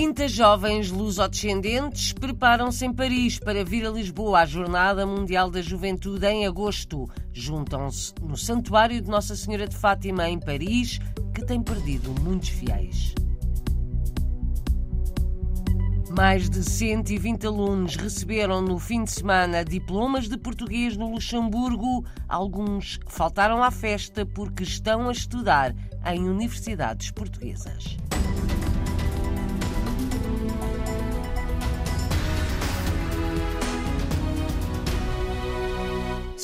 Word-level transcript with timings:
30 0.00 0.28
jovens 0.28 0.90
lusodescendentes 0.90 2.14
preparam-se 2.14 2.86
em 2.86 2.90
Paris 2.90 3.38
para 3.38 3.62
vir 3.62 3.86
a 3.86 3.90
Lisboa 3.90 4.40
à 4.40 4.46
Jornada 4.46 5.04
Mundial 5.04 5.50
da 5.50 5.60
Juventude 5.60 6.24
em 6.24 6.46
agosto. 6.46 7.06
Juntam-se 7.34 8.14
no 8.22 8.34
Santuário 8.34 8.98
de 8.98 9.10
Nossa 9.10 9.36
Senhora 9.36 9.68
de 9.68 9.76
Fátima 9.76 10.26
em 10.26 10.40
Paris, 10.40 10.98
que 11.34 11.44
tem 11.44 11.62
perdido 11.62 12.14
muitos 12.22 12.48
fiéis. 12.48 13.14
Mais 16.16 16.48
de 16.48 16.64
120 16.64 17.46
alunos 17.46 17.96
receberam 17.96 18.62
no 18.62 18.78
fim 18.78 19.04
de 19.04 19.10
semana 19.10 19.62
diplomas 19.62 20.30
de 20.30 20.38
português 20.38 20.96
no 20.96 21.10
Luxemburgo. 21.10 22.06
Alguns 22.26 22.98
faltaram 23.06 23.62
à 23.62 23.70
festa 23.70 24.24
porque 24.24 24.62
estão 24.62 25.10
a 25.10 25.12
estudar 25.12 25.74
em 26.06 26.26
universidades 26.26 27.10
portuguesas. 27.10 27.98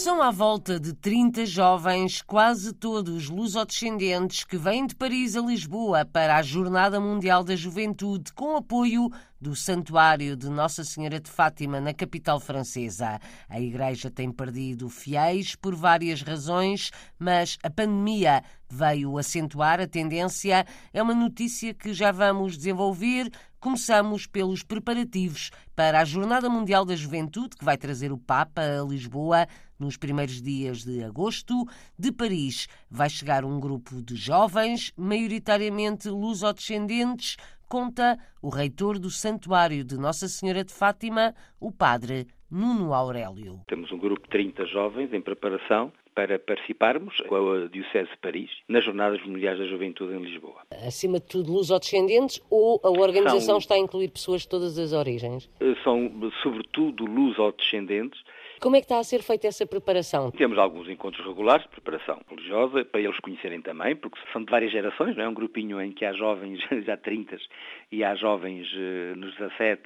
São 0.07 0.23
à 0.23 0.31
volta 0.31 0.79
de 0.79 0.93
30 0.93 1.45
jovens, 1.47 2.23
quase 2.23 2.73
todos 2.73 3.29
lusodescendentes, 3.29 4.45
que 4.45 4.57
vêm 4.57 4.87
de 4.87 4.95
Paris 4.95 5.35
a 5.35 5.41
Lisboa 5.41 6.05
para 6.05 6.37
a 6.37 6.43
Jornada 6.43 7.01
Mundial 7.01 7.43
da 7.43 7.57
Juventude, 7.57 8.33
com 8.33 8.55
apoio 8.55 9.11
do 9.41 9.57
Santuário 9.57 10.37
de 10.37 10.49
Nossa 10.49 10.85
Senhora 10.85 11.19
de 11.19 11.29
Fátima, 11.29 11.81
na 11.81 11.93
capital 11.93 12.39
francesa. 12.39 13.19
A 13.49 13.61
Igreja 13.61 14.09
tem 14.09 14.31
perdido 14.31 14.89
fiéis 14.89 15.57
por 15.57 15.75
várias 15.75 16.23
razões, 16.23 16.93
mas 17.19 17.59
a 17.65 17.69
pandemia 17.69 18.45
veio 18.71 19.19
acentuar 19.19 19.81
a 19.81 19.89
tendência. 19.89 20.65
É 20.93 21.03
uma 21.03 21.15
notícia 21.15 21.75
que 21.75 21.93
já 21.93 22.13
vamos 22.13 22.57
desenvolver. 22.57 23.29
Começamos 23.59 24.27
pelos 24.27 24.63
preparativos 24.63 25.51
para 25.75 26.01
a 26.01 26.05
Jornada 26.05 26.49
Mundial 26.49 26.85
da 26.85 26.95
Juventude, 26.95 27.57
que 27.57 27.65
vai 27.65 27.77
trazer 27.77 28.13
o 28.13 28.19
Papa 28.19 28.63
a 28.63 28.85
Lisboa 28.85 29.49
nos 29.79 29.97
primeiros 29.97 30.41
dias 30.41 30.85
de 30.85 31.03
agosto. 31.03 31.55
De 31.99 32.13
Paris 32.13 32.69
vai 32.91 33.09
chegar 33.09 33.45
um 33.45 33.59
grupo 33.61 34.03
de 34.03 34.17
jovens, 34.17 34.93
maioritariamente 34.97 36.09
lusodescendentes, 36.09 37.37
conta 37.69 38.19
o 38.41 38.49
reitor 38.49 38.99
do 38.99 39.11
Santuário 39.11 39.85
de 39.85 39.99
Nossa 39.99 40.29
Senhora 40.29 40.65
de 40.65 40.73
Fátima, 40.73 41.35
o 41.61 41.73
padre 41.73 42.27
Nuno 42.51 42.95
Aurélio. 42.95 43.61
Temos 43.67 43.91
um 43.91 43.99
grupo 43.99 44.23
de 44.23 44.31
30 44.31 44.67
jovens 44.67 45.13
em 45.13 45.21
preparação 45.21 45.93
para 46.17 46.39
participarmos 46.39 47.15
com 47.29 47.35
a 47.35 47.67
Diocese 47.67 48.09
de 48.11 48.17
Paris 48.23 48.51
nas 48.67 48.83
Jornadas 48.83 49.23
Mundiais 49.27 49.59
da 49.59 49.67
Juventude 49.67 50.15
em 50.15 50.23
Lisboa. 50.23 50.63
Acima 50.87 51.21
de 51.21 51.27
tudo, 51.27 51.53
lusodescendentes 51.53 52.41
ou 52.49 52.81
a 52.83 52.89
organização 52.89 53.41
são, 53.41 53.59
está 53.59 53.75
a 53.75 53.79
incluir 53.79 54.09
pessoas 54.09 54.43
de 54.43 54.49
todas 54.49 54.79
as 54.79 54.95
origens? 54.95 55.51
Eh, 55.61 55.75
são, 55.85 56.11
sobretudo, 56.43 57.05
lusodescendentes 57.05 58.19
como 58.61 58.77
é 58.77 58.81
que 58.81 58.85
está 58.85 58.99
a 58.99 59.05
ser 59.05 59.23
feita 59.23 59.47
essa 59.47 59.67
preparação? 59.67 60.31
Temos 60.31 60.59
alguns 60.59 60.89
encontros 60.89 61.25
regulares 61.27 61.65
de 61.65 61.71
preparação 61.71 62.21
religiosa, 62.29 62.85
para 62.85 63.01
eles 63.01 63.19
conhecerem 63.21 63.61
também, 63.61 63.95
porque 63.95 64.19
são 64.33 64.43
de 64.43 64.51
várias 64.51 64.73
gerações, 64.73 65.17
não 65.17 65.25
é? 65.25 65.29
Um 65.29 65.35
grupinho 65.35 65.81
em 65.81 65.93
que 65.93 66.05
há 66.05 66.13
jovens 66.13 66.61
já 66.85 66.97
30 66.97 67.37
e 67.91 68.03
há 68.03 68.15
jovens 68.15 68.67
eh, 68.75 69.15
nos 69.17 69.35
17, 69.37 69.83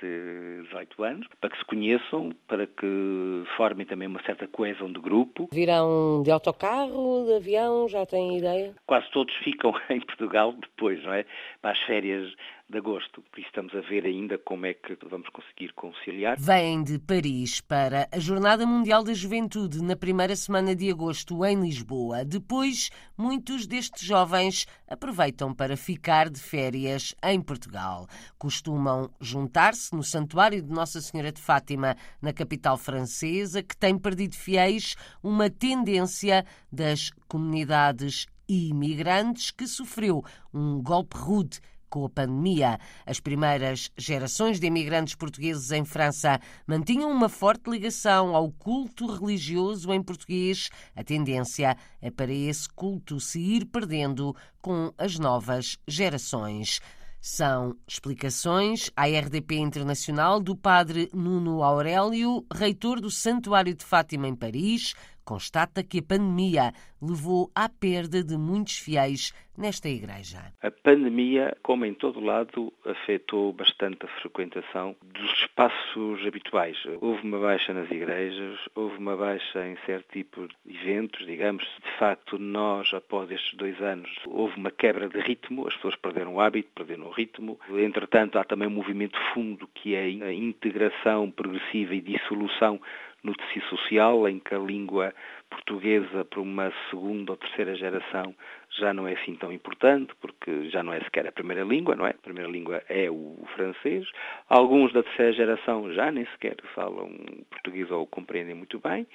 18 0.65 1.05
anos, 1.05 1.27
para 1.41 1.51
que 1.51 1.59
se 1.59 1.65
conheçam, 1.65 2.33
para 2.49 2.67
que 2.67 3.45
formem 3.57 3.87
também 3.87 4.09
uma 4.09 4.23
certa 4.23 4.49
coesão 4.49 4.91
de 4.91 5.01
grupo. 5.01 5.49
Virão 5.53 6.23
de 6.23 6.31
autocarro, 6.31 7.25
de 7.27 7.35
avião, 7.35 7.89
já 7.89 8.07
têm 8.07 8.39
ideia? 8.39 8.75
Quase 8.87 9.11
todos 9.11 9.35
ficam 9.37 9.73
em 9.91 10.01
Portugal 10.01 10.53
depois, 10.53 11.03
não 11.03 11.13
é? 11.13 11.27
Para 11.61 11.73
as 11.73 11.81
férias 11.81 12.33
de 12.71 12.79
agosto. 12.79 13.23
Por 13.31 13.41
isso 13.41 13.49
estamos 13.49 13.75
a 13.75 13.81
ver 13.81 14.07
ainda 14.07 14.39
como 14.39 14.65
é 14.65 14.75
que 14.75 14.97
vamos 15.09 15.29
conseguir 15.31 15.73
conciliar. 15.75 16.37
Vêm 16.39 16.83
de 16.83 16.99
Paris 16.99 17.61
para 17.61 18.09
a 18.13 18.19
Jornada 18.19 18.65
Mundial 18.65 19.03
da 19.03 19.13
Juventude 19.13 19.83
na 19.83 19.97
primeira 19.97 20.37
semana 20.37 20.75
de 20.75 20.91
agosto 20.91 21.45
em 21.45 21.61
Lisboa. 21.61 22.25
Depois, 22.25 22.91
muitos 23.19 23.67
destes 23.67 24.03
jovens 24.03 24.67
aproveitam 24.89 25.53
para 25.53 25.77
ficar 25.77 26.31
de 26.31 26.41
férias 26.41 27.15
em 27.25 27.41
Portugal. 27.43 27.90
Costumam 28.39 29.11
juntar-se 29.21 29.95
no 29.95 30.03
Santuário 30.03 30.63
de 30.63 30.71
Nossa 30.71 31.01
Senhora 31.01 31.33
de 31.33 31.41
Fátima, 31.41 31.97
na 32.21 32.33
capital 32.33 32.77
francesa, 32.77 33.63
que 33.63 33.77
tem 33.77 33.99
perdido 33.99 34.35
fiéis, 34.35 34.95
uma 35.23 35.51
tendência 35.51 36.45
das 36.71 37.11
comunidades 37.29 38.27
imigrantes 38.49 39.51
que 39.51 39.67
sofreu 39.67 40.25
um 40.53 40.83
golpe 40.83 41.17
rude 41.17 41.61
com 41.91 42.05
a 42.05 42.09
pandemia. 42.09 42.79
As 43.05 43.21
primeiras 43.21 43.91
gerações 43.97 44.61
de 44.61 44.67
imigrantes 44.69 45.17
portugueses 45.17 45.73
em 45.73 45.85
França 45.85 46.41
mantinham 46.67 47.11
uma 47.11 47.29
forte 47.29 47.69
ligação 47.69 48.35
ao 48.35 48.51
culto 48.51 49.07
religioso 49.07 49.93
em 49.93 50.03
português. 50.03 50.71
A 50.95 51.03
tendência 51.03 51.77
é 52.01 52.11
para 52.11 52.33
esse 52.33 52.69
culto 52.69 53.19
se 53.19 53.41
ir 53.41 53.67
perdendo 53.67 54.35
com 54.63 54.93
as 54.97 55.19
novas 55.19 55.77
gerações. 55.87 56.81
São 57.21 57.77
explicações 57.87 58.91
à 58.97 59.05
RDP 59.05 59.57
Internacional 59.57 60.41
do 60.41 60.57
padre 60.57 61.11
Nuno 61.13 61.63
Aurélio, 61.63 62.47
reitor 62.51 62.99
do 62.99 63.11
Santuário 63.11 63.75
de 63.75 63.85
Fátima 63.85 64.27
em 64.27 64.35
Paris, 64.35 64.95
constata 65.31 65.85
que 65.85 66.01
a 66.01 66.03
pandemia 66.03 66.73
levou 67.01 67.53
à 67.55 67.69
perda 67.69 68.21
de 68.25 68.37
muitos 68.37 68.79
fiéis 68.79 69.33
nesta 69.57 69.89
igreja. 69.89 70.53
A 70.61 70.71
pandemia, 70.73 71.57
como 71.63 71.85
em 71.85 71.95
todo 71.95 72.19
lado, 72.19 72.73
afetou 72.85 73.53
bastante 73.53 74.05
a 74.05 74.09
frequentação 74.21 74.97
dos 75.03 75.31
espaços 75.35 76.27
habituais. 76.27 76.77
Houve 77.01 77.23
uma 77.23 77.39
baixa 77.39 77.73
nas 77.73 77.89
igrejas, 77.91 78.59
houve 78.75 78.97
uma 78.97 79.17
baixa 79.17 79.67
em 79.69 79.77
certo 79.87 80.11
tipo 80.13 80.49
de 80.49 80.77
eventos, 80.77 81.25
digamos. 81.25 81.63
De 81.65 81.99
facto, 81.99 82.37
nós, 82.37 82.93
após 82.93 83.31
estes 83.31 83.55
dois 83.57 83.81
anos, 83.81 84.11
houve 84.27 84.57
uma 84.57 84.73
quebra 84.73 85.09
de 85.09 85.21
ritmo, 85.21 85.69
as 85.69 85.75
pessoas 85.77 85.95
perderam 85.95 86.35
o 86.35 86.41
hábito, 86.41 86.71
perderam 86.75 87.07
o 87.07 87.11
ritmo. 87.11 87.61
Entretanto, 87.71 88.37
há 88.37 88.45
também 88.45 88.67
um 88.67 88.73
movimento 88.73 89.19
fundo 89.33 89.69
que 89.75 89.95
é 89.95 90.07
a 90.07 90.33
integração 90.33 91.31
progressiva 91.31 91.95
e 91.95 92.01
dissolução 92.01 92.81
no 93.23 93.35
tecido 93.35 93.67
social, 93.67 94.29
em 94.29 94.39
que 94.39 94.55
a 94.55 94.59
língua 94.59 95.15
portuguesa 95.51 96.25
para 96.25 96.41
uma 96.41 96.73
segunda 96.89 97.33
ou 97.33 97.37
terceira 97.37 97.75
geração 97.75 98.35
já 98.79 98.95
não 98.95 99.07
é 99.07 99.15
assim 99.15 99.35
tão 99.35 99.53
importante, 99.53 100.13
porque 100.21 100.71
já 100.71 100.83
não 100.83 100.93
é 100.93 101.01
sequer 101.01 101.27
a 101.27 101.33
primeira 101.33 101.65
língua, 101.65 101.97
não 101.97 102.07
é? 102.07 102.11
A 102.11 102.23
primeira 102.23 102.49
língua 102.49 102.83
é 102.89 103.11
o 103.11 103.37
francês. 103.55 104.07
Alguns 104.49 104.93
da 104.93 105.03
terceira 105.03 105.33
geração 105.33 105.93
já 105.93 106.11
nem 106.11 106.25
sequer 106.27 106.57
falam 106.75 107.11
português 107.51 107.91
ou 107.91 108.07
compreendem 108.07 108.55
muito 108.55 108.79
bem. 108.79 109.07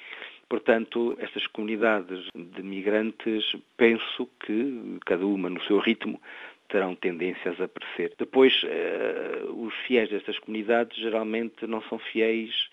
Portanto, 0.48 1.18
estas 1.20 1.48
comunidades 1.48 2.28
de 2.36 2.62
migrantes, 2.62 3.56
penso 3.78 4.30
que, 4.46 5.00
cada 5.06 5.26
uma 5.26 5.50
no 5.50 5.62
seu 5.64 5.80
ritmo, 5.80 6.22
terão 6.70 6.96
tendências 6.96 7.60
a 7.60 7.66
aparecer. 7.66 8.14
Depois, 8.18 8.62
uh, 8.64 9.66
os 9.66 9.74
fiéis 9.88 10.10
destas 10.10 10.38
comunidades 10.40 10.98
geralmente 10.98 11.66
não 11.66 11.82
são 11.84 11.98
fiéis 11.98 12.70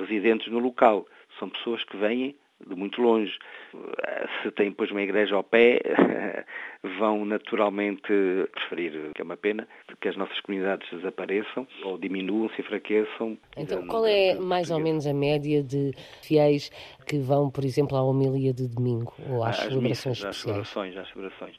residentes 0.00 0.50
no 0.52 0.58
local. 0.58 1.06
São 1.38 1.48
pessoas 1.48 1.82
que 1.84 1.96
vêm 1.96 2.36
de 2.66 2.74
muito 2.74 3.00
longe. 3.00 3.36
Se 4.42 4.50
tem 4.52 4.70
depois 4.70 4.90
uma 4.90 5.02
igreja 5.02 5.36
ao 5.36 5.44
pé, 5.44 5.80
vão 6.82 7.24
naturalmente 7.24 8.08
preferir, 8.52 9.10
que 9.14 9.20
é 9.20 9.24
uma 9.24 9.36
pena, 9.36 9.66
que 10.00 10.08
as 10.08 10.16
nossas 10.16 10.38
comunidades 10.40 10.88
desapareçam 10.90 11.66
ou 11.84 11.98
diminuam, 11.98 12.48
se 12.50 12.60
enfraqueçam. 12.60 13.36
Então, 13.56 13.86
qual 13.86 14.06
é 14.06 14.34
mais 14.34 14.70
ou 14.70 14.78
menos 14.78 15.06
a 15.06 15.12
média 15.12 15.62
de 15.62 15.92
fiéis 16.22 16.70
que 17.06 17.18
vão, 17.18 17.50
por 17.50 17.64
exemplo, 17.64 17.96
à 17.96 18.02
homilia 18.02 18.52
de 18.52 18.68
domingo 18.68 19.12
ou 19.28 19.42
às, 19.42 19.58
às 19.58 19.64
celebrações 19.64 19.82
missas, 19.82 20.12
especiais? 20.18 20.36
Às 20.36 20.68
celebrações, 20.68 20.96
às 20.96 21.08
celebrações. 21.12 21.56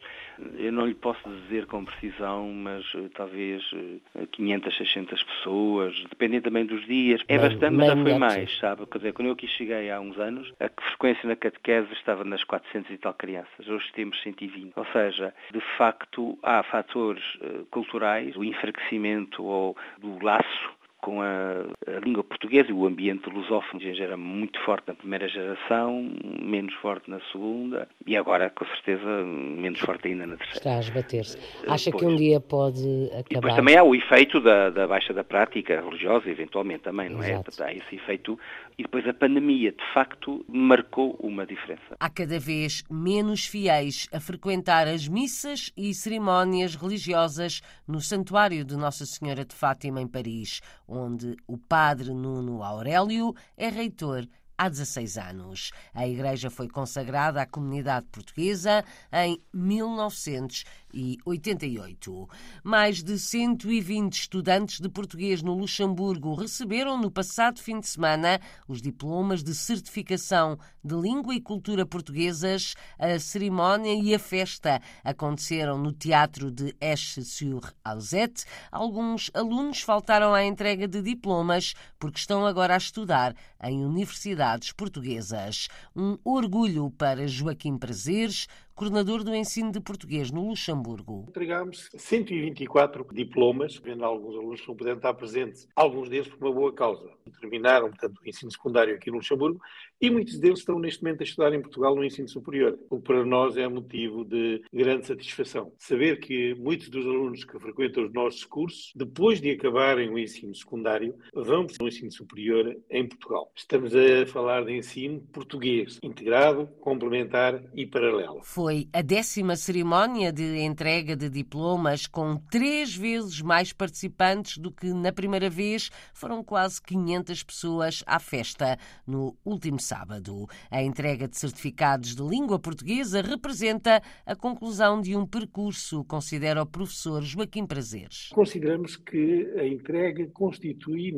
Eu 0.57 0.71
não 0.71 0.85
lhe 0.85 0.93
posso 0.93 1.19
dizer 1.29 1.65
com 1.65 1.83
precisão, 1.83 2.49
mas 2.53 2.85
uh, 2.93 3.09
talvez 3.13 3.61
uh, 3.73 4.27
500, 4.31 4.77
600 4.77 5.23
pessoas, 5.23 6.01
dependendo 6.09 6.43
também 6.43 6.65
dos 6.65 6.85
dias. 6.85 7.21
É 7.27 7.37
bem, 7.37 7.49
bastante, 7.49 7.75
mas 7.75 7.87
já 7.87 7.97
foi 7.97 8.13
mais, 8.17 8.59
sabe? 8.59 8.85
Quer 8.85 8.97
dizer, 8.99 9.13
quando 9.13 9.27
eu 9.27 9.33
aqui 9.33 9.47
cheguei 9.47 9.91
há 9.91 9.99
uns 9.99 10.17
anos, 10.17 10.53
a 10.61 10.69
frequência 10.81 11.27
na 11.27 11.35
catequese 11.35 11.91
estava 11.91 12.23
nas 12.23 12.41
400 12.45 12.89
e 12.89 12.97
tal 12.97 13.13
crianças. 13.15 13.67
Hoje 13.67 13.85
temos 13.93 14.21
120. 14.23 14.71
Ou 14.77 14.85
seja, 14.85 15.08
de 15.51 15.61
facto, 15.77 16.37
há 16.43 16.63
fatores 16.63 17.23
uh, 17.35 17.65
culturais, 17.71 18.35
o 18.35 18.43
enfraquecimento 18.43 19.43
ou 19.43 19.75
do 19.99 20.23
laço 20.23 20.78
com 21.01 21.21
a, 21.21 21.65
a, 21.87 21.99
língua 22.03 22.23
portuguesa 22.23 22.69
e 22.69 22.73
o 22.73 22.85
ambiente 22.85 23.29
lusófono 23.29 23.79
já 23.79 24.03
era 24.03 24.17
muito 24.17 24.59
forte 24.63 24.87
na 24.87 24.93
primeira 24.93 25.27
geração, 25.27 26.09
menos 26.41 26.73
forte 26.75 27.09
na 27.09 27.19
segunda 27.31 27.87
e 28.05 28.17
agora, 28.17 28.49
com 28.49 28.65
certeza, 28.65 29.05
menos 29.23 29.79
forte 29.79 30.07
ainda 30.09 30.27
na 30.27 30.37
terceira. 30.37 30.57
Está 30.57 30.75
a 30.75 30.79
esbater-se. 30.79 31.37
Eh, 31.37 31.71
Acha 31.71 31.91
pois. 31.91 32.03
que 32.03 32.09
um 32.09 32.15
dia 32.15 32.39
pode 32.39 33.05
acabar? 33.07 33.25
E 33.29 33.33
depois 33.33 33.55
também 33.55 33.77
há 33.77 33.83
o 33.83 33.95
efeito 33.95 34.41
da, 34.41 34.69
da 34.69 34.87
baixa 34.87 35.13
da 35.13 35.23
prática 35.23 35.81
religiosa, 35.81 36.29
eventualmente 36.29 36.83
também, 36.83 37.09
não 37.09 37.23
é? 37.23 37.31
Exato. 37.31 37.63
é? 37.63 37.65
Há 37.65 37.73
esse 37.73 37.95
efeito. 37.95 38.37
E 38.77 38.83
depois 38.83 39.07
a 39.07 39.13
pandemia, 39.13 39.71
de 39.71 39.93
facto, 39.93 40.45
marcou 40.47 41.17
uma 41.21 41.45
diferença. 41.45 41.97
Há 41.99 42.09
cada 42.09 42.39
vez 42.39 42.83
menos 42.89 43.45
fiéis 43.45 44.07
a 44.13 44.19
frequentar 44.19 44.87
as 44.87 45.07
missas 45.07 45.71
e 45.75 45.93
cerimónias 45.93 46.75
religiosas 46.75 47.61
no 47.87 47.99
Santuário 47.99 48.63
de 48.63 48.77
Nossa 48.77 49.05
Senhora 49.05 49.43
de 49.43 49.53
Fátima, 49.53 50.01
em 50.01 50.07
Paris 50.07 50.61
onde 50.89 51.37
o 51.47 51.57
padre 51.57 52.13
Nuno 52.13 52.63
Aurélio 52.63 53.35
é 53.55 53.69
reitor 53.69 54.27
há 54.59 54.67
16 54.67 55.17
anos. 55.17 55.71
A 55.93 56.05
igreja 56.05 56.49
foi 56.49 56.67
consagrada 56.67 57.41
à 57.41 57.45
comunidade 57.45 58.07
portuguesa 58.11 58.83
em 59.13 59.41
1988. 59.53 62.29
Mais 62.61 63.01
de 63.01 63.17
120 63.17 64.13
estudantes 64.13 64.81
de 64.81 64.89
português 64.89 65.41
no 65.41 65.53
Luxemburgo 65.53 66.33
receberam 66.33 66.97
no 66.97 67.09
passado 67.09 67.61
fim 67.61 67.79
de 67.79 67.87
semana 67.87 68.41
os 68.67 68.81
diplomas 68.81 69.41
de 69.41 69.55
certificação 69.55 70.59
de 70.83 70.93
língua 70.93 71.33
e 71.33 71.39
cultura 71.39 71.85
portuguesas. 71.85 72.75
A 72.97 73.17
cerimónia 73.17 73.93
e 73.93 74.13
a 74.13 74.19
festa 74.19 74.81
aconteceram 75.05 75.77
no 75.77 75.93
Teatro 75.93 76.51
de 76.51 76.75
Esch-sur-Alzette. 76.81 78.43
Alguns 78.69 79.31
alunos 79.33 79.79
faltaram 79.79 80.33
à 80.33 80.43
entrega 80.43 80.85
de 80.85 81.01
diplomas 81.01 81.75
porque 81.97 82.19
estão 82.19 82.45
agora 82.45 82.73
a 82.73 82.77
estudar 82.77 83.33
em 83.63 83.85
universidades 83.85 84.48
universidades 84.49 84.71
portuguesas. 84.71 85.67
Um 85.95 86.17
orgulho 86.23 86.89
para 86.91 87.27
Joaquim 87.27 87.77
Prazeres, 87.77 88.47
coordenador 88.79 89.25
do 89.25 89.35
ensino 89.35 89.73
de 89.73 89.81
português 89.81 90.31
no 90.31 90.47
Luxemburgo. 90.47 91.25
Entregámos 91.27 91.89
124 91.97 93.05
diplomas, 93.11 93.75
vendo 93.75 94.05
alguns 94.05 94.33
alunos 94.37 94.61
que 94.61 94.69
não 94.69 94.75
puderam 94.77 94.95
estar 94.95 95.13
presentes, 95.15 95.67
alguns 95.75 96.07
deles 96.07 96.29
por 96.29 96.47
uma 96.47 96.55
boa 96.55 96.71
causa. 96.71 97.09
Terminaram, 97.41 97.89
portanto, 97.89 98.21
o 98.25 98.29
ensino 98.29 98.49
secundário 98.49 98.95
aqui 98.95 99.11
no 99.11 99.17
Luxemburgo 99.17 99.59
e 99.99 100.09
muitos 100.09 100.39
deles 100.39 100.59
estão 100.59 100.79
neste 100.79 101.03
momento 101.03 101.19
a 101.19 101.23
estudar 101.25 101.53
em 101.53 101.61
Portugal 101.61 101.93
no 101.93 102.05
ensino 102.05 102.29
superior, 102.29 102.79
o 102.89 103.01
que 103.01 103.03
para 103.03 103.25
nós 103.25 103.57
é 103.57 103.67
motivo 103.67 104.23
de 104.23 104.63
grande 104.71 105.05
satisfação. 105.05 105.73
Saber 105.77 106.21
que 106.21 106.55
muitos 106.55 106.87
dos 106.87 107.05
alunos 107.05 107.43
que 107.43 107.59
frequentam 107.59 108.05
os 108.05 108.13
nossos 108.13 108.45
cursos, 108.45 108.93
depois 108.95 109.41
de 109.41 109.51
acabarem 109.51 110.09
o 110.09 110.17
ensino 110.17 110.55
secundário, 110.55 111.13
vão 111.33 111.67
para 111.67 111.83
o 111.83 111.87
ensino 111.89 112.13
superior 112.13 112.77
em 112.89 113.05
Portugal. 113.05 113.51
Estamos 113.53 113.93
a 113.93 114.25
falar 114.25 114.63
de 114.63 114.77
ensino 114.77 115.19
português, 115.33 115.99
integrado, 116.01 116.67
complementar 116.79 117.61
e 117.75 117.85
paralelo. 117.85 118.39
Foi 118.41 118.68
foi 118.69 118.87
a 118.93 119.01
décima 119.01 119.55
cerimónia 119.55 120.31
de 120.31 120.59
entrega 120.59 121.15
de 121.15 121.27
diplomas, 121.27 122.05
com 122.05 122.37
três 122.51 122.95
vezes 122.95 123.41
mais 123.41 123.73
participantes 123.73 124.59
do 124.59 124.71
que 124.71 124.93
na 124.93 125.11
primeira 125.11 125.49
vez. 125.49 125.89
Foram 126.13 126.43
quase 126.43 126.79
500 126.79 127.41
pessoas 127.41 128.03
à 128.05 128.19
festa 128.19 128.77
no 129.07 129.35
último 129.43 129.79
sábado. 129.79 130.45
A 130.69 130.83
entrega 130.83 131.27
de 131.27 131.35
certificados 131.35 132.15
de 132.15 132.21
língua 132.21 132.59
portuguesa 132.59 133.23
representa 133.23 134.03
a 134.23 134.35
conclusão 134.35 135.01
de 135.01 135.15
um 135.15 135.25
percurso, 135.25 136.05
considera 136.05 136.61
o 136.61 136.67
professor 136.67 137.23
Joaquim 137.23 137.65
Prazeres. 137.65 138.29
Consideramos 138.31 138.95
que 138.97 139.51
a 139.57 139.65
entrega 139.65 140.27
constitui 140.27 141.11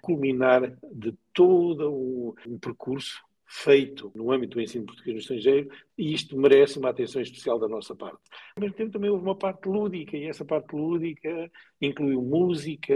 culminar 0.00 0.62
de 0.94 1.14
todo 1.34 2.34
um 2.46 2.58
percurso 2.58 3.25
feito 3.46 4.10
no 4.14 4.32
âmbito 4.32 4.56
do 4.56 4.60
ensino 4.60 4.86
português 4.86 5.14
no 5.14 5.20
estrangeiro 5.20 5.70
e 5.96 6.12
isto 6.12 6.36
merece 6.36 6.78
uma 6.78 6.90
atenção 6.90 7.22
especial 7.22 7.58
da 7.58 7.68
nossa 7.68 7.94
parte. 7.94 8.20
Ao 8.56 8.60
mesmo 8.60 8.76
tempo 8.76 8.92
também 8.92 9.10
houve 9.10 9.24
uma 9.24 9.36
parte 9.36 9.68
lúdica 9.68 10.16
e 10.16 10.26
essa 10.26 10.44
parte 10.44 10.74
lúdica 10.74 11.50
incluiu 11.80 12.20
música, 12.22 12.94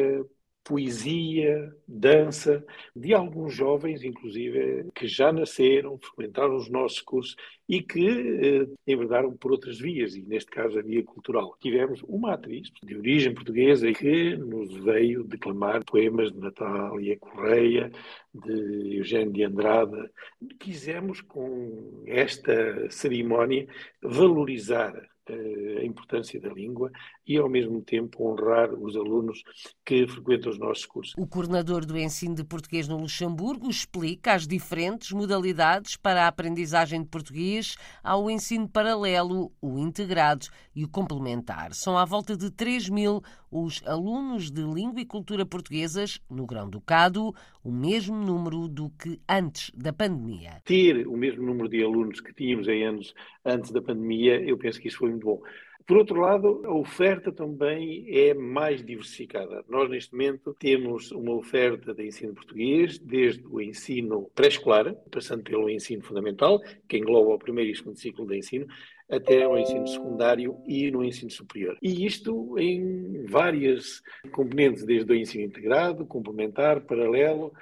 poesia, 0.65 1.75
dança, 1.87 2.65
de 2.95 3.15
alguns 3.15 3.55
jovens, 3.55 4.03
inclusive, 4.03 4.87
que 4.95 5.07
já 5.07 5.33
nasceram, 5.33 5.99
frequentaram 5.99 6.57
os 6.57 6.71
nossos 6.71 7.01
cursos 7.01 7.37
e 7.69 7.83
que 7.83 8.09
eh, 8.09 8.67
enverdaram 8.87 9.37
por 9.37 9.53
outras 9.53 9.79
vias, 9.79 10.15
e 10.15 10.23
neste 10.23 10.51
caso 10.51 10.79
a 10.79 10.83
via 10.83 11.03
cultural. 11.05 11.57
Tivemos 11.61 12.03
uma 12.03 12.35
atriz 12.35 12.71
de 12.83 12.97
origem 12.97 13.35
portuguesa 13.35 13.91
que 13.93 14.37
nos 14.37 14.75
veio 14.85 15.25
declamar 15.25 15.85
poemas 15.85 16.33
de 16.33 16.39
Natália 16.39 17.17
Correia, 17.19 17.91
de 18.35 18.99
Eugênio 18.99 19.33
de 19.33 19.45
Andrade. 19.45 20.11
Quisemos, 20.59 21.21
com 21.21 22.03
esta 22.07 22.91
cerimónia, 22.91 23.67
valorizar 24.03 24.93
a 25.33 25.85
importância 25.85 26.41
da 26.41 26.49
língua 26.49 26.91
e, 27.27 27.37
ao 27.37 27.49
mesmo 27.49 27.81
tempo, 27.83 28.29
honrar 28.29 28.73
os 28.75 28.97
alunos 28.97 29.43
que 29.85 30.07
frequentam 30.07 30.51
os 30.51 30.59
nossos 30.59 30.87
cursos. 30.87 31.15
O 31.17 31.27
coordenador 31.27 31.85
do 31.85 31.99
ensino 31.99 32.35
de 32.35 32.45
português 32.45 32.89
no 32.89 32.99
Luxemburgo 32.99 33.69
explica 33.69 34.35
as 34.35 34.47
diferentes 34.47 35.13
modalidades 35.13 35.97
para 35.97 36.25
a 36.25 36.29
aprendizagem 36.29 37.03
de 37.03 37.09
português 37.09 37.77
ao 38.03 38.31
ensino 38.31 38.69
paralelo, 38.69 39.53
o 39.61 39.79
integrado 39.79 40.47
e 40.75 40.85
o 40.85 40.89
complementar. 40.89 41.73
São 41.75 41.97
à 41.97 42.05
volta 42.05 42.37
de 42.37 42.51
3 42.51 42.89
mil 42.89 43.23
os 43.51 43.83
alunos 43.85 44.51
de 44.51 44.63
língua 44.63 45.01
e 45.01 45.05
cultura 45.05 45.45
portuguesas 45.45 46.21
no 46.31 46.47
Grão-Ducado, 46.47 47.35
o 47.65 47.73
mesmo 47.73 48.17
número 48.17 48.69
do 48.69 48.91
que 48.91 49.21
antes 49.29 49.73
da 49.75 49.93
pandemia. 49.93 50.63
Ter 50.65 51.07
o 51.07 51.17
mesmo 51.17 51.45
número 51.45 51.69
de 51.69 51.83
alunos 51.83 52.21
que 52.21 52.33
tínhamos 52.33 52.69
em 52.69 52.85
anos 52.85 53.13
antes 53.45 53.73
da 53.73 53.83
pandemia, 53.83 54.41
eu 54.41 54.57
penso 54.57 54.81
que 54.81 54.89
isso 54.89 54.99
foi 54.99 55.11
muito 55.21 55.27
bom. 55.27 55.43
Por 55.87 55.97
outro 55.97 56.21
lado, 56.21 56.63
a 56.65 56.73
oferta 56.73 57.33
também 57.33 58.05
é 58.09 58.33
mais 58.33 58.85
diversificada. 58.85 59.65
Nós, 59.69 59.91
neste 59.91 60.13
momento, 60.13 60.55
temos 60.57 61.11
uma 61.11 61.35
oferta 61.35 61.93
de 61.93 62.07
ensino 62.07 62.33
português, 62.33 62.99
desde 62.99 63.45
o 63.47 63.61
ensino 63.61 64.31
pré-escolar, 64.35 64.95
passando 65.11 65.43
pelo 65.43 65.69
ensino 65.69 66.03
fundamental, 66.03 66.61
que 66.89 66.97
engloba 66.97 67.35
o 67.35 67.39
primeiro 67.39 67.73
e 67.73 67.77
segundo 67.77 67.99
ciclo 67.99 68.25
de 68.25 68.39
ensino, 68.39 68.67
até 69.11 69.49
o 69.49 69.59
ensino 69.59 69.89
secundário 69.89 70.57
e 70.65 70.93
no 70.93 71.03
ensino 71.03 71.31
superior. 71.31 71.77
E 71.83 72.07
isto 72.07 72.57
em 72.57 73.25
várias 73.27 74.01
componentes, 74.31 74.85
desde 74.85 75.11
o 75.11 75.17
ensino 75.17 75.45
integrado, 75.45 76.07
complementar, 76.07 76.83
paralelo, 76.83 77.53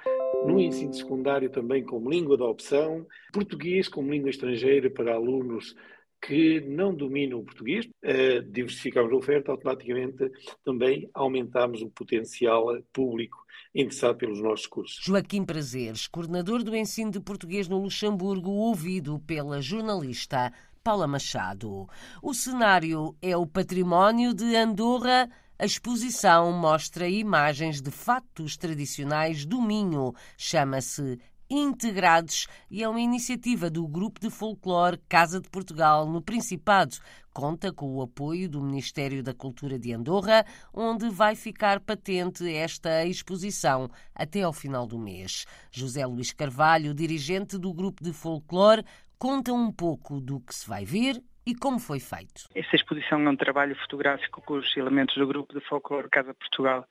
no 0.45 0.59
ensino 0.59 0.93
secundário 0.93 1.49
também 1.49 1.83
como 1.83 2.11
língua 2.11 2.37
de 2.37 2.43
opção, 2.43 3.07
português 3.33 3.87
como 3.87 4.11
língua 4.11 4.29
estrangeira 4.29 4.89
para 4.89 5.15
alunos 5.15 5.75
que 6.21 6.61
não 6.61 6.93
dominam 6.93 7.39
o 7.39 7.43
português, 7.43 7.85
uh, 7.85 8.41
diversificamos 8.51 9.11
a 9.11 9.15
oferta, 9.15 9.51
automaticamente 9.51 10.31
também 10.63 11.09
aumentamos 11.13 11.81
o 11.81 11.89
potencial 11.89 12.65
público 12.93 13.37
interessado 13.73 14.17
pelos 14.17 14.41
nossos 14.41 14.67
cursos. 14.67 15.03
Joaquim 15.03 15.45
Prazeres, 15.45 16.07
coordenador 16.07 16.63
do 16.63 16.75
ensino 16.75 17.11
de 17.11 17.19
português 17.19 17.67
no 17.67 17.81
Luxemburgo, 17.81 18.49
ouvido 18.49 19.19
pela 19.19 19.61
jornalista 19.61 20.51
Paula 20.83 21.07
Machado. 21.07 21.87
O 22.21 22.33
cenário 22.33 23.15
é 23.21 23.35
o 23.35 23.45
património 23.45 24.33
de 24.33 24.55
Andorra. 24.55 25.29
A 25.57 25.65
exposição 25.65 26.51
mostra 26.53 27.07
imagens 27.07 27.81
de 27.81 27.91
fatos 27.91 28.55
tradicionais 28.55 29.45
do 29.45 29.61
Minho. 29.61 30.13
Chama-se 30.37 31.19
integrados 31.49 32.47
e 32.69 32.83
é 32.83 32.87
uma 32.87 33.01
iniciativa 33.01 33.69
do 33.69 33.87
Grupo 33.87 34.19
de 34.19 34.29
Folclore 34.29 35.01
Casa 35.09 35.41
de 35.41 35.49
Portugal 35.49 36.07
no 36.07 36.21
Principado. 36.21 36.97
Conta 37.33 37.71
com 37.71 37.95
o 37.95 38.01
apoio 38.01 38.49
do 38.49 38.61
Ministério 38.61 39.23
da 39.23 39.33
Cultura 39.33 39.79
de 39.79 39.93
Andorra, 39.93 40.45
onde 40.73 41.09
vai 41.09 41.35
ficar 41.35 41.79
patente 41.79 42.47
esta 42.53 43.05
exposição 43.05 43.89
até 44.13 44.43
ao 44.43 44.53
final 44.53 44.85
do 44.85 44.99
mês. 44.99 45.45
José 45.71 46.05
Luís 46.05 46.31
Carvalho, 46.31 46.93
dirigente 46.93 47.57
do 47.57 47.73
Grupo 47.73 48.03
de 48.03 48.13
Folclore, 48.13 48.85
conta 49.17 49.51
um 49.53 49.71
pouco 49.71 50.19
do 50.19 50.39
que 50.39 50.53
se 50.53 50.67
vai 50.67 50.85
ver 50.85 51.23
e 51.49 51.55
como 51.55 51.79
foi 51.79 51.99
feito. 51.99 52.43
Esta 52.53 52.75
exposição 52.75 53.19
é 53.25 53.29
um 53.29 53.35
trabalho 53.35 53.75
fotográfico 53.75 54.39
que 54.39 54.53
os 54.53 54.77
elementos 54.77 55.15
do 55.15 55.25
grupo 55.25 55.51
de 55.51 55.59
folclore 55.61 56.07
Casa 56.07 56.31
Portugal, 56.35 56.85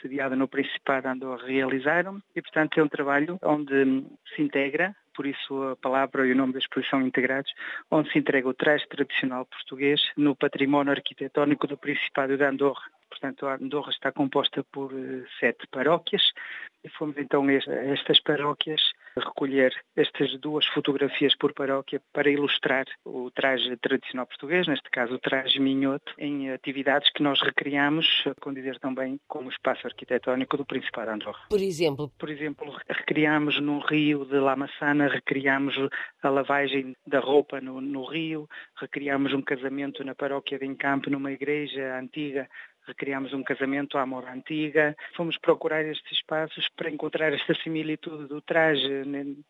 sediada 0.00 0.34
no 0.34 0.48
Principado, 0.48 1.06
Andorra, 1.06 1.46
realizaram 1.46 2.20
e, 2.34 2.42
portanto, 2.42 2.80
é 2.80 2.82
um 2.82 2.88
trabalho 2.88 3.38
onde 3.42 4.04
se 4.34 4.42
integra 4.42 4.92
por 5.14 5.24
isso 5.24 5.62
a 5.68 5.76
palavra 5.76 6.26
e 6.26 6.32
o 6.32 6.34
nome 6.34 6.54
da 6.54 6.58
exposição 6.58 7.00
integrados, 7.00 7.52
onde 7.90 8.10
se 8.10 8.18
entrega 8.18 8.48
o 8.48 8.54
traje 8.54 8.88
tradicional 8.88 9.46
português 9.46 10.00
no 10.16 10.34
património 10.34 10.92
arquitetónico 10.92 11.68
do 11.68 11.76
Principado 11.76 12.36
de 12.36 12.44
Andorra. 12.44 12.90
Portanto, 13.08 13.46
a 13.46 13.54
Andorra 13.54 13.90
está 13.90 14.10
composta 14.10 14.64
por 14.72 14.90
eh, 14.92 15.22
sete 15.38 15.66
paróquias 15.70 16.22
e 16.82 16.88
fomos 16.88 17.16
então 17.18 17.46
a 17.46 17.52
estas 17.52 18.18
paróquias 18.20 18.80
recolher 19.16 19.72
estas 19.96 20.38
duas 20.38 20.66
fotografias 20.66 21.34
por 21.36 21.52
paróquia 21.52 22.00
para 22.12 22.30
ilustrar 22.30 22.84
o 23.04 23.30
traje 23.30 23.76
tradicional 23.76 24.26
português, 24.26 24.66
neste 24.66 24.90
caso 24.90 25.14
o 25.14 25.18
traje 25.18 25.58
minhoto, 25.60 26.12
em 26.18 26.50
atividades 26.50 27.10
que 27.12 27.22
nós 27.22 27.40
recriamos, 27.40 28.06
com 28.40 28.52
dizer 28.52 28.78
também 28.78 29.18
como 29.28 29.48
o 29.48 29.52
espaço 29.52 29.86
arquitetónico 29.86 30.56
do 30.56 30.64
Principado 30.64 31.08
de 31.08 31.14
Andorra. 31.14 31.46
Por 31.48 31.60
exemplo? 31.60 32.12
Por 32.18 32.30
exemplo, 32.30 32.76
recriamos 32.88 33.60
no 33.60 33.80
rio 33.80 34.24
de 34.24 34.38
Lamaçana, 34.38 35.08
recriamos 35.08 35.74
a 36.22 36.28
lavagem 36.28 36.96
da 37.06 37.20
roupa 37.20 37.60
no, 37.60 37.80
no 37.80 38.04
rio, 38.04 38.48
recriamos 38.80 39.32
um 39.32 39.42
casamento 39.42 40.04
na 40.04 40.14
paróquia 40.14 40.58
de 40.58 40.66
Encampo, 40.66 41.10
numa 41.10 41.32
igreja 41.32 41.98
antiga, 41.98 42.48
recriámos 42.86 43.32
um 43.32 43.42
casamento 43.42 43.98
à 43.98 44.06
moda 44.06 44.32
antiga. 44.32 44.96
Fomos 45.16 45.38
procurar 45.38 45.84
estes 45.84 46.12
espaços 46.12 46.68
para 46.76 46.90
encontrar 46.90 47.32
esta 47.32 47.54
similitude 47.62 48.26
do 48.26 48.40
traje 48.40 48.88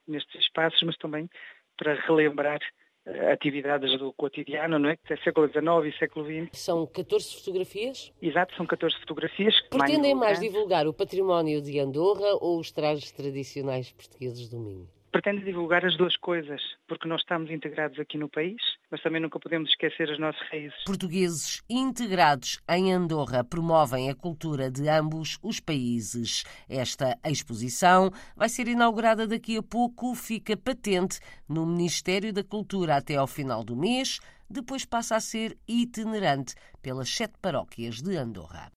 nestes 0.07 0.41
espaços, 0.41 0.83
mas 0.83 0.97
também 0.97 1.29
para 1.77 1.95
relembrar 1.95 2.61
eh, 3.05 3.33
atividades 3.33 3.99
do 3.99 4.13
cotidiano, 4.13 4.79
não 4.79 4.91
é? 4.91 4.97
Que 4.97 5.15
é 5.15 5.17
século 5.19 5.49
XIX 5.49 5.95
e 5.95 5.99
século 5.99 6.25
XX. 6.25 6.59
São 6.59 6.87
14 6.87 7.37
fotografias? 7.37 8.13
Exato, 8.23 8.55
são 8.55 8.65
14 8.65 8.97
fotografias. 9.01 9.61
Pretendem 9.69 10.15
mais 10.15 10.39
divulgar 10.39 10.87
o 10.87 10.95
património 10.95 11.61
de 11.61 11.81
Andorra 11.81 12.37
ou 12.41 12.61
os 12.61 12.71
trajes 12.71 13.11
tradicionais 13.11 13.91
portugueses 13.93 14.49
do 14.49 14.61
Minho? 14.61 14.89
Pretende 15.13 15.45
divulgar 15.45 15.85
as 15.85 15.97
duas 15.97 16.17
coisas, 16.17 16.61
porque 16.89 17.07
nós 17.07 17.21
estamos 17.21 17.51
integrados 17.51 18.01
aqui 18.01 18.17
no 18.17 18.31
país, 18.31 18.61
mas 18.91 19.03
também 19.03 19.21
nunca 19.21 19.39
podemos 19.39 19.69
esquecer 19.69 20.11
as 20.11 20.19
nossas 20.19 20.41
raízes. 20.49 20.83
Portugueses 20.87 21.63
integrados 21.69 22.59
em 22.69 22.93
Andorra 22.93 23.45
promovem 23.45 24.11
a 24.11 24.15
cultura 24.15 24.71
de 24.71 24.89
ambos 24.89 25.39
os 25.43 25.61
países. 25.61 26.45
Esta 26.69 27.19
exposição 27.27 28.11
vai 28.35 28.49
ser 28.49 28.67
inaugurada 28.67 29.27
daqui 29.27 29.59
a 29.59 29.63
pouco, 29.63 30.15
fica 30.15 30.57
patente 30.57 31.21
no 31.47 31.67
Ministério 31.67 32.33
da 32.33 32.43
Cultura 32.43 32.97
até 32.97 33.17
ao 33.17 33.27
final 33.27 33.63
do 33.63 33.77
mês, 33.77 34.19
depois 34.49 34.85
passa 34.85 35.17
a 35.17 35.21
ser 35.21 35.57
itinerante 35.69 36.55
pelas 36.81 37.11
sete 37.11 37.35
paróquias 37.41 38.01
de 38.01 38.17
Andorra. 38.17 38.73